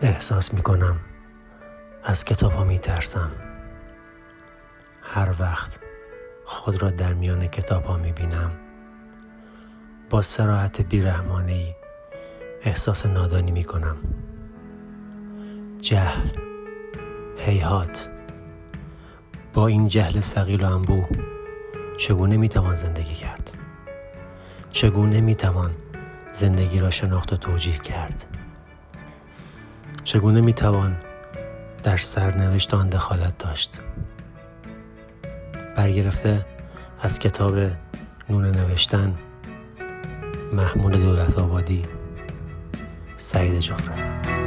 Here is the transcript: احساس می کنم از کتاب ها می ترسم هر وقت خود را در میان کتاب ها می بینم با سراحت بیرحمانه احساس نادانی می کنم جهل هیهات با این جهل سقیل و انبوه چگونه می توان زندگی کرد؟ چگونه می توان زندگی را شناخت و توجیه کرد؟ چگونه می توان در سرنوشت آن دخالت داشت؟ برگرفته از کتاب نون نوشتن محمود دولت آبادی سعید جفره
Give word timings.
احساس 0.00 0.54
می 0.54 0.62
کنم 0.62 0.96
از 2.04 2.24
کتاب 2.24 2.52
ها 2.52 2.64
می 2.64 2.78
ترسم 2.78 3.30
هر 5.02 5.34
وقت 5.38 5.78
خود 6.44 6.82
را 6.82 6.90
در 6.90 7.14
میان 7.14 7.46
کتاب 7.46 7.84
ها 7.84 7.96
می 7.96 8.12
بینم 8.12 8.50
با 10.10 10.22
سراحت 10.22 10.80
بیرحمانه 10.80 11.76
احساس 12.62 13.06
نادانی 13.06 13.52
می 13.52 13.64
کنم 13.64 13.96
جهل 15.80 16.28
هیهات 17.36 18.10
با 19.52 19.66
این 19.66 19.88
جهل 19.88 20.20
سقیل 20.20 20.64
و 20.64 20.74
انبوه 20.74 21.08
چگونه 21.96 22.36
می 22.36 22.48
توان 22.48 22.76
زندگی 22.76 23.14
کرد؟ 23.14 23.50
چگونه 24.70 25.20
می 25.20 25.34
توان 25.34 25.70
زندگی 26.32 26.80
را 26.80 26.90
شناخت 26.90 27.32
و 27.32 27.36
توجیه 27.36 27.78
کرد؟ 27.78 28.37
چگونه 30.08 30.40
می 30.40 30.52
توان 30.52 30.96
در 31.82 31.96
سرنوشت 31.96 32.74
آن 32.74 32.88
دخالت 32.88 33.38
داشت؟ 33.38 33.80
برگرفته 35.76 36.46
از 37.00 37.18
کتاب 37.18 37.54
نون 38.30 38.44
نوشتن 38.44 39.14
محمود 40.52 40.92
دولت 40.92 41.38
آبادی 41.38 41.84
سعید 43.16 43.58
جفره 43.58 44.37